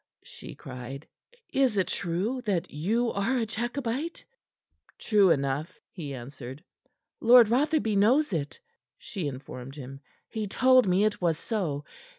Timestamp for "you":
2.71-3.11